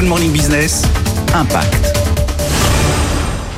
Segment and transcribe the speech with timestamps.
[0.00, 0.84] Good Morning Business,
[1.34, 1.94] Impact.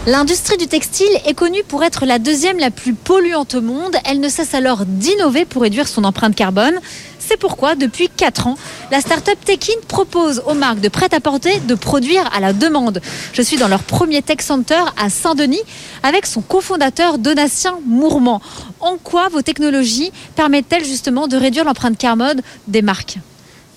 [0.08, 3.94] L'industrie du textile est connue pour être la deuxième la plus polluante au monde.
[4.04, 6.74] Elle ne cesse alors d'innover pour réduire son empreinte carbone.
[7.20, 8.58] C'est pourquoi, depuis 4 ans,
[8.90, 13.00] la start-up Tekin propose aux marques de prêt-à-porter de produire à la demande.
[13.32, 15.62] Je suis dans leur premier tech center à Saint-Denis
[16.02, 18.42] avec son cofondateur Donatien Mourmand.
[18.80, 23.18] En quoi vos technologies permettent-elles justement de réduire l'empreinte carbone des marques?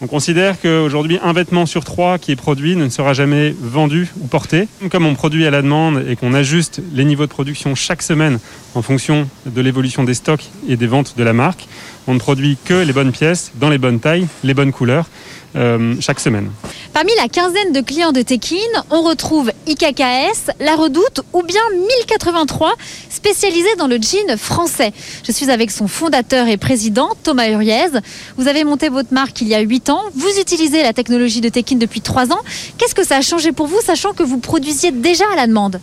[0.06, 4.28] On considère qu'aujourd'hui, un vêtement sur trois qui est produit ne sera jamais vendu ou
[4.28, 4.68] porté.
[4.91, 8.38] Comme on produit à la demande et qu'on ajuste les niveaux de production chaque semaine
[8.76, 11.68] en fonction de l'évolution des stocks et des ventes de la marque,
[12.05, 15.09] on ne produit que les bonnes pièces, dans les bonnes tailles, les bonnes couleurs,
[15.55, 16.52] euh, chaque semaine.
[16.95, 18.55] Parmi la quinzaine de clients de Tekin,
[18.90, 22.73] on retrouve IKKS, La Redoute ou bien 1083,
[23.09, 24.94] spécialisé dans le jean français.
[25.27, 27.89] Je suis avec son fondateur et président, Thomas Uriez.
[28.38, 30.03] Vous avez monté votre marque il y a 8 ans.
[30.16, 32.39] Vous utilisez la technologie de Tekin depuis 3 ans.
[32.77, 35.81] Qu'est-ce que ça a changé pour vous, sachant que vous produisiez déjà à la demande?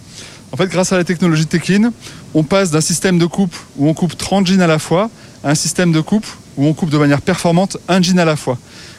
[0.51, 1.93] En fait, grâce à la technologie Tekin,
[2.33, 5.11] on passe d'un système de coupe où on coupe 30 jeans à la fois
[5.45, 8.37] à un système de coupe où on coupe de manière performante un jean à la
[8.37, 8.59] fois.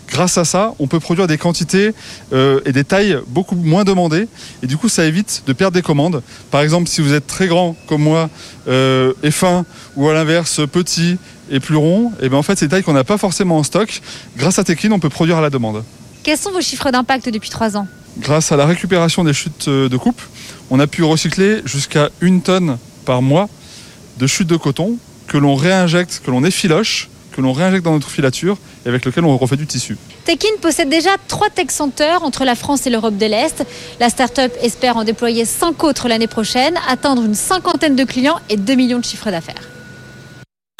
[0.09, 1.91] Grâce à ça, on peut produire des quantités
[2.33, 4.27] euh, et des tailles beaucoup moins demandées.
[4.61, 6.21] Et du coup, ça évite de perdre des commandes.
[6.51, 8.29] Par exemple, si vous êtes très grand comme moi
[8.67, 11.17] euh, et fin, ou à l'inverse petit
[11.49, 13.57] et plus rond, et eh bien en fait, c'est des tailles qu'on n'a pas forcément
[13.57, 14.01] en stock.
[14.38, 15.83] Grâce à Tekin, on peut produire à la demande.
[16.23, 17.88] Quels sont vos chiffres d'impact depuis trois ans?
[18.19, 20.21] Grâce à la récupération des chutes euh, de coupe,
[20.69, 23.49] on a pu recycler jusqu'à une tonne par mois
[24.19, 28.09] de chutes de coton que l'on réinjecte, que l'on effiloche que l'on réinjecte dans notre
[28.09, 29.97] filature et avec lequel on refait du tissu.
[30.25, 33.65] Tekin possède déjà trois tech centers entre la France et l'Europe de l'Est.
[33.99, 38.57] La start-up espère en déployer cinq autres l'année prochaine, atteindre une cinquantaine de clients et
[38.57, 39.72] 2 millions de chiffres d'affaires.